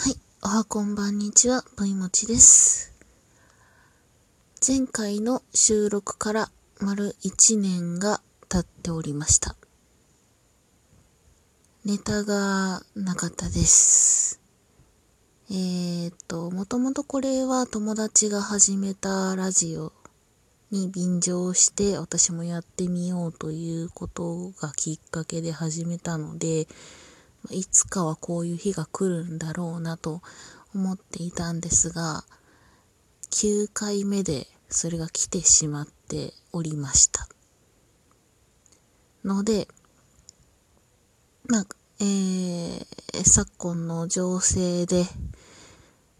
[0.00, 0.16] はい。
[0.44, 2.92] おはこんばんにちは、ぷいもちです。
[4.64, 9.56] 前回の収録から丸1年が経っておりました。
[11.84, 14.40] ネタがなかったです。
[15.50, 19.92] えーっと、もともとこれは友達が始めたラジオ
[20.70, 26.68] に便乗して私もやってみようということがきっかけで始めたので、
[27.50, 30.22] いつかはこういう日が来るんだろうなと
[30.74, 32.24] 思っていたんですが、
[33.30, 37.28] 9回目でそれが来てしまっておりました。
[39.24, 39.68] ので、
[41.48, 42.84] なんか、えー、
[43.24, 45.04] 昨今の情勢で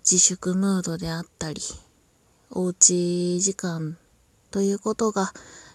[0.00, 1.60] 自粛ムードであったり、
[2.50, 3.98] おうち時間
[4.50, 5.32] ということが、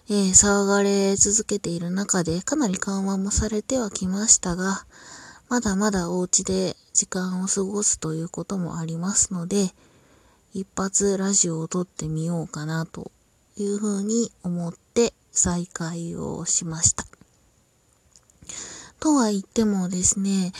[0.08, 4.84] えー騒がれ続けている中でかなり緩和もされてはきましたが、
[5.54, 9.68] まだまだお家で時間を過ごすということもありますので、
[10.52, 13.12] 一発ラジオを撮ってみようかなと
[13.56, 17.04] いうふうに思って再開をしました。
[18.98, 20.52] とは言ってもですね、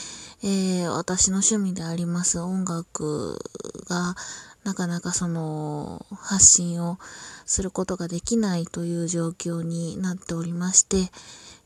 [0.45, 3.41] えー私の趣味であります音楽
[3.89, 4.15] が
[4.63, 7.01] なかなかその発信を
[7.47, 11.11] することができないという状況になっておりまして、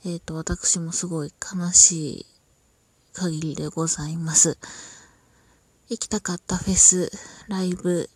[0.07, 2.27] えっ、と、私もすごい悲しい
[3.13, 4.59] 限りでございます。
[5.89, 7.11] 行きたかったフェス、
[7.49, 8.11] ライブ、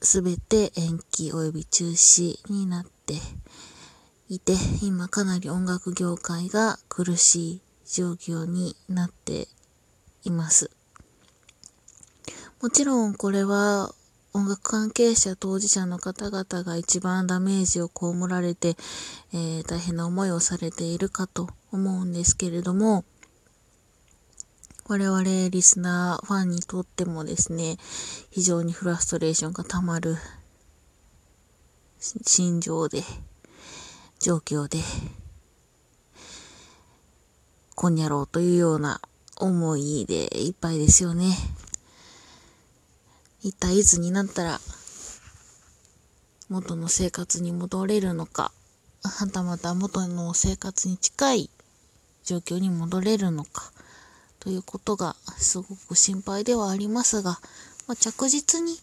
[0.00, 3.14] すべて延期及び中止になって
[4.28, 9.48] いて、今かなり音楽業界が苦しい状況になって
[10.24, 10.70] います。
[12.62, 13.92] もちろんこれは
[14.32, 18.76] 音楽関係者当事者の方々が一番ダメージを被られて、
[19.32, 23.04] えー大変な思いをされているかと思うんですけれども、
[24.90, 27.76] 我々リスナー、ファンにとってもですね、
[28.32, 30.16] 非常にフラストレーションが溜まる
[32.00, 33.04] 心情で、
[34.18, 34.80] 状況で、
[37.76, 39.00] こんにゃろうというような
[39.36, 41.36] 思いでいっぱいですよね。
[43.44, 44.60] 一体いつになったら、
[46.48, 48.50] 元の生活に戻れるのか、
[49.04, 51.50] はたまた元の生活に近い
[52.24, 53.70] 状況に戻れるのか、
[54.40, 57.38] ということがすごく心配ではありますが、
[57.86, 58.78] まあ、着実に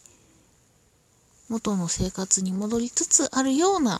[1.49, 3.99] 元の生活に戻りつつあるような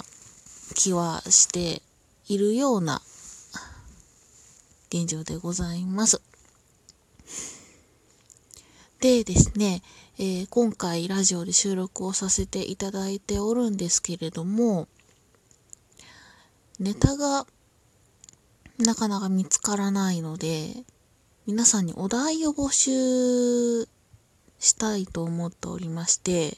[0.75, 1.81] 気はして
[2.28, 3.01] いるような
[4.90, 6.22] 現状でございます。
[9.00, 9.81] でですね、
[10.18, 14.88] えー今回ラジオで収録をさせていただいておるんですけれども、
[16.79, 17.45] ネタが
[18.79, 20.84] なかなか見つからないので、
[21.47, 23.87] 皆さんにお題を募集
[24.59, 26.57] したいと思っておりまして、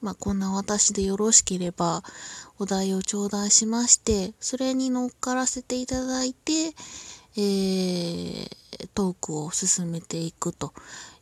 [0.00, 2.04] まあ、こんな私でよろしければ、
[2.60, 6.52] お題を頂戴しまして、それに乗っからせていただいて、
[7.36, 8.50] えー、
[8.94, 10.72] トークを進めていくと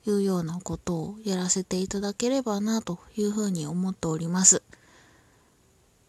[0.06, 4.62] いうようなことをやらせていただければなというふうに思っております。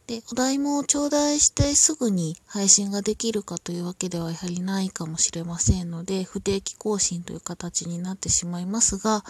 [0.09, 9.23] で、お題も頂戴してすぐに配信ができるかというわけではやはりないかもしれませんので、不定期更新という形になってしまいますが、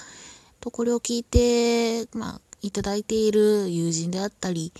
[0.61, 4.71] とこれを聞いて、まあ、いただいている友人であったり、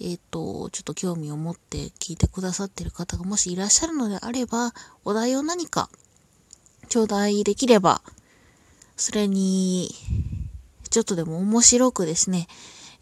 [0.00, 4.72] えっ、と、ちょっと興味を持って聞いてくださっている方がもしいらっしゃるのであれば、
[5.04, 5.90] お題を何か
[6.88, 8.02] 頂戴できれば、
[8.96, 9.92] それに、
[10.90, 12.46] ちょっとでも面白くですね、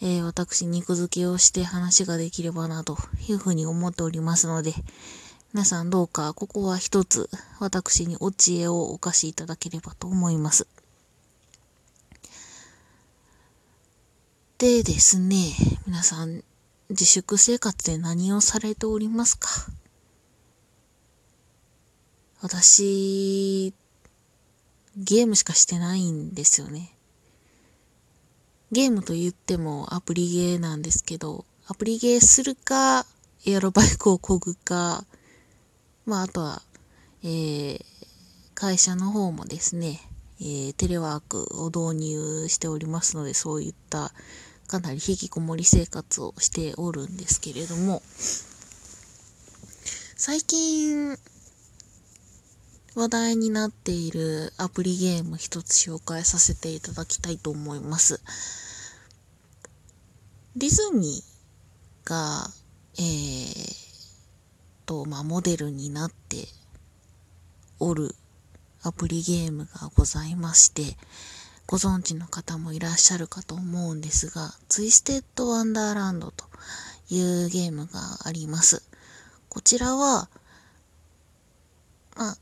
[0.00, 2.98] えー私肉付けをして話ができればなと
[3.28, 4.74] いうふうに思っておりますので、
[5.54, 7.30] 皆さんどうかここは一つ
[7.60, 10.66] 私にお知恵をお貸しいただければと思います。
[14.58, 15.36] でですね、
[15.86, 16.42] 皆さん
[16.88, 19.48] 自粛生活で何をされておりますか？
[22.42, 23.74] 私、
[24.96, 26.95] ゲームしかしてないんですよね。
[28.72, 33.06] ゲームと言ってもアプリゲーなんですけど、アプリゲーするか、
[33.46, 35.04] エアロバイクを漕ぐか、
[36.04, 36.62] まああとは、
[37.22, 37.80] えー、
[38.54, 40.00] 会社の方もですね、
[40.40, 44.12] えーテレワークを導入しておりますので、そういった
[44.66, 48.02] かなり引きこもり生活をしておるんですけれども、
[50.16, 51.16] 最近
[52.96, 58.22] 話題になっているアプリゲーム一つ紹介させていただきたいと思います。
[60.56, 62.48] ディズニーが、
[62.98, 63.76] えー、
[64.86, 66.48] と、まあ、モデルになって
[67.78, 68.14] おる
[68.82, 70.96] アプリゲームがございまして、
[71.66, 76.46] ご存知の方もいらっしゃるかと思うんですが、ツイステッドワンダーランドと
[77.10, 78.82] いうゲームがあります。
[79.50, 80.30] こちらは、
[82.16, 82.38] まあ、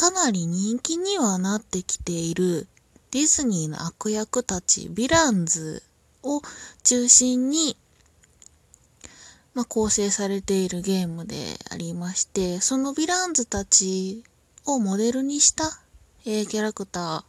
[0.00, 2.66] かなり人気にはなってきている
[3.10, 5.82] ディズニーの悪役たち、ヴィランズ
[6.22, 6.40] を
[6.84, 7.76] 中心に、
[9.52, 11.36] まあ、構成されているゲームで
[11.70, 14.24] ありまして、そのヴィランズたち
[14.64, 15.64] をモデルにした、
[16.24, 17.26] えー、キャラクタ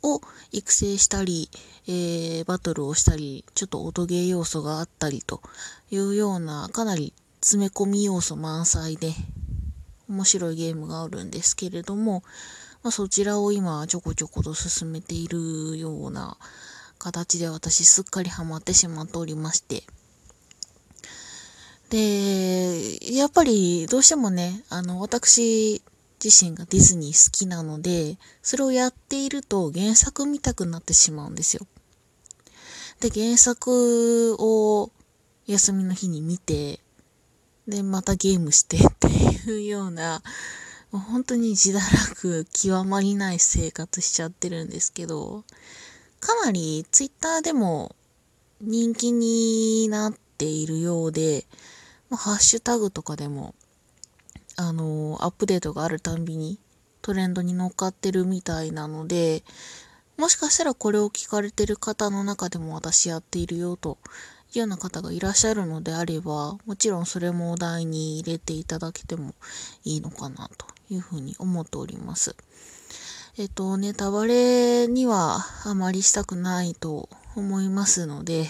[0.00, 0.22] ーを
[0.52, 1.50] 育成したり、
[1.86, 5.42] えー、バトルをしたり、ちょっと音ゲー要素があったりと
[5.90, 7.12] いうような、かなり
[7.42, 9.12] 詰め込み要素満載で、
[10.10, 12.22] 面白いゲームがあるんですけれども、
[12.82, 16.36] まあ、そちらを今ちょこちょこと進めているような
[16.98, 19.84] 形で私すっかりハマってしまっておりまして。
[21.90, 25.82] で、やっぱりどうしてもね、あの、私
[26.22, 31.66] 自身がディズニー好きなので、それをやっていると原作見たくなってしまうんですよ。
[33.00, 34.90] で、原作を
[35.46, 36.80] 休みの日に見て、
[37.70, 40.22] で、またゲームしてっていうような、
[40.90, 45.44] もう本当に自堕落極まりない生活しちゃってるんですけど、
[46.20, 47.94] かなりツイッターでも
[48.60, 51.46] 人気になっているようで、
[52.10, 53.54] ま、ハッシュタグとかでも、
[54.56, 56.58] あの、アップデートがあるたんびに
[57.02, 59.44] トレンドに乗っかってるみたいなので、
[60.18, 63.96] もしかしたらこれを聞かれてる方の中でも私やっているよと
[64.58, 69.34] ような方がいらっしゃるのであれば、もちろんそれもお題に入れていただけても
[69.84, 72.34] いいのかなというふうに思っております。
[73.38, 78.48] えっと、ネタバレにはあまりしたくないと思いますので、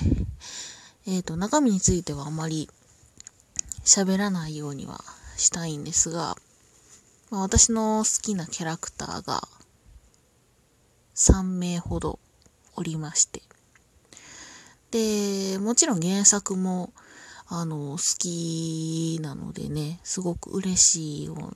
[1.06, 2.69] えっと、中身についてはあまり
[3.85, 5.05] 喋らないようには
[5.37, 6.37] したいんですが、
[7.31, 9.46] まあ、私の好きなキャラクターが
[11.14, 12.19] 3名ほど
[12.75, 13.43] おりまして、
[14.90, 16.92] で、もちろん原作も、
[17.46, 21.50] あの、好きなのでね、すごく嬉しいような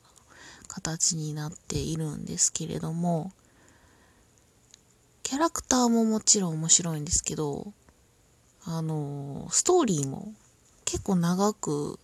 [0.68, 3.32] 形になっているんですけれども、
[5.22, 7.72] キャラクターももちろん面白いんですけど、
[8.64, 10.32] あの、ストーリーも
[10.84, 11.98] 結構長く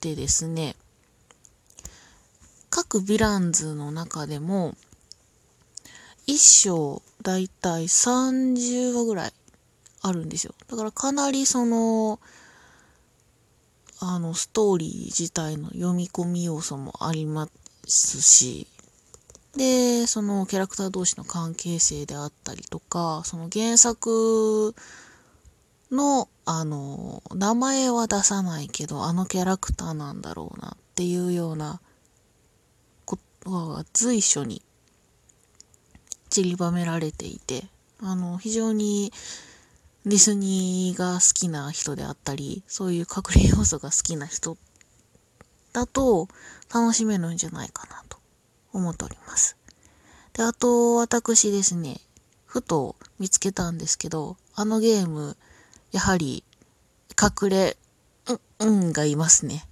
[0.00, 0.76] てですね、
[2.68, 4.74] 各ヴィランズの中でも、
[6.26, 9.32] 一章だいたい30話ぐらい
[10.02, 10.54] あるんですよ。
[10.68, 12.20] だからかなりその、
[14.00, 17.48] あの、ストーリー自体の読み込み要素もありま
[17.86, 18.66] すし、
[19.56, 24.74] で、そのキャラクター同士の関係性であったりとか、その原作
[25.90, 31.80] の、あの、名前は出さないけど、あのキャラクターなんだろうなっていうような
[33.04, 34.62] ことが随所に
[36.30, 37.64] 散りばめられていて、
[38.00, 39.12] あの、非常に
[40.06, 44.56] ディズニーが好きな人であったり、そういう隠れ要素が好きな人
[45.72, 46.28] だと
[46.72, 48.18] 楽しめるんじゃないかなと
[48.72, 49.56] 思っております。
[50.32, 52.00] で、あと、私ですね、
[52.46, 55.36] ふと見つけたんですけど、あのゲーム、
[55.92, 56.44] やはり、
[57.20, 57.76] 隠れ、
[58.26, 59.66] うん、うんがいますね。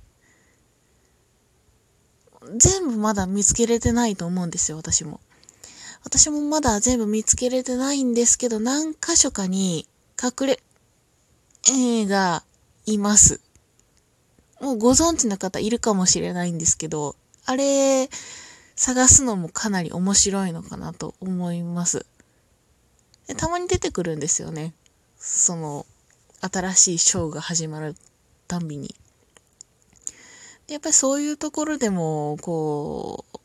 [2.56, 5.20] 全部まだ見つけれてないと思うんですよ、私も。
[6.04, 9.88] 私もまだ全部見つけれてないんですけど、何箇所かに
[10.20, 10.60] 隠れ、
[11.70, 12.42] えが
[12.86, 13.40] います。
[14.60, 17.14] もうご存知の方いるかもしれないんですけど、
[17.46, 18.10] あれ、
[18.74, 22.04] 探すのもかなり面白いのかなと思います。
[23.28, 24.74] でたまに出てくるんですよね。
[25.18, 25.86] その、
[26.40, 27.94] 新しいショーが始まる
[28.48, 28.96] たんびに。
[30.66, 33.38] やっぱりそういうところでも、こう、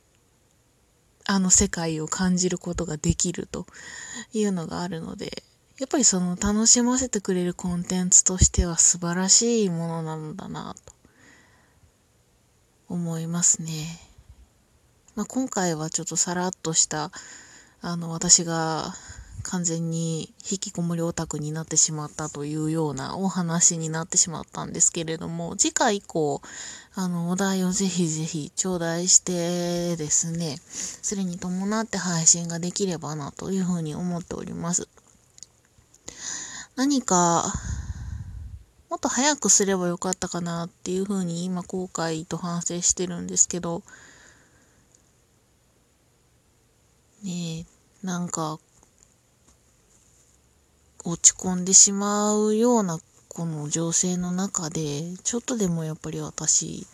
[1.25, 3.67] あの世界を感じることができると
[4.33, 5.43] いうのがあるので、
[5.83, 10.93] やっぱりその楽しませてくれるコンテンツとしては素晴らしいものなんだなと
[12.87, 13.99] 思いますね。
[15.15, 17.11] まあ、今回はちょっとさらっとした
[17.81, 18.93] あの私が
[19.41, 26.41] 完全に引きこもりオタクになってしまったというようなお話になってしまったんですけれども、次回以降、
[26.95, 34.87] あの、お題をぜひぜひ頂戴してですね、それに伴って配信ができればなというふうに思っております。
[36.75, 37.53] 何か、
[38.89, 43.83] もっと早くすればよかったかなっていうふうに今後悔と反省してるんですけど、
[47.23, 48.59] ねえ、なんか、
[51.05, 56.87] 落ち込んでしまうようなこの情勢の中で、ちょっとでもやっぱり私、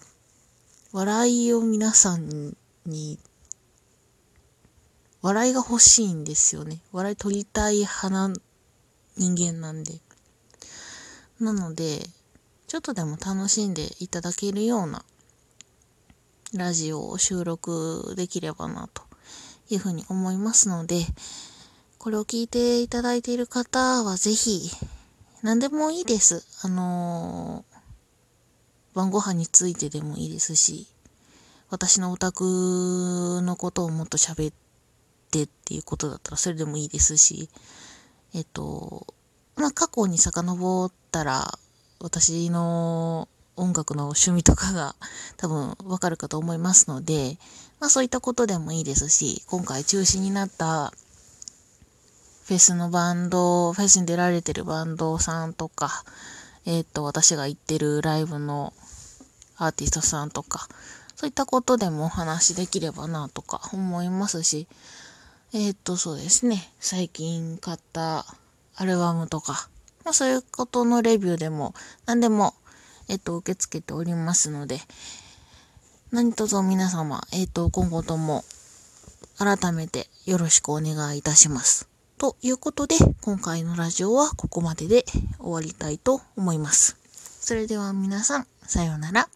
[0.91, 2.53] 笑いを皆さん
[2.85, 3.17] に
[5.21, 6.81] 笑いが欲しいんですよね。
[6.91, 8.33] 笑い取りたい派な
[9.19, 9.99] 人間なんで。
[11.39, 11.99] なので、
[12.67, 15.03] ちょっとでも楽しんでいただけるような
[16.53, 19.03] ラジオを収録できればなと
[19.69, 21.05] いうふうに思いますので、
[21.97, 24.71] これを聞いていただいている方はぜひ、
[25.43, 26.45] 何でもいいです。
[26.63, 30.87] あのー、晩ご飯についてでもいいですし、
[31.69, 34.53] 私のオタクのことをもっと喋っ
[35.29, 37.49] てっていうことだったらそれでもいいですし、
[38.33, 39.07] えっと、
[39.55, 41.59] まあ、過去に遡ったら、
[41.99, 44.95] 私の音楽の趣味とかが
[45.35, 47.37] 多分わかるかと思いますので、
[47.79, 50.93] まあそういったことでもいいですし、今回中止になった
[52.45, 56.03] フェスのバンド、フェスに出られてるバンドさんとか、
[56.65, 58.73] えっ、と、私が行ってるライブの
[59.57, 60.67] アーティストさんとか、
[61.15, 64.67] そういったことでもお話できればなとか思いますし、
[65.51, 68.25] えっ、と、そうですね、最近買った
[68.75, 69.67] アルバムとか、
[70.05, 71.73] まあ、そういうことのレビューでも
[72.05, 72.53] 何でも、
[73.07, 74.79] えっ、と、受け付けておりますので、
[76.11, 78.43] 何卒皆様、えっ、と、今後とも
[79.39, 81.89] 改めてよろしくお願いいたします。
[82.19, 85.05] ということで、今回のラジオはここまでで
[85.39, 86.95] 終わりたいと思います。
[87.41, 89.29] それでは皆さん、さようなら。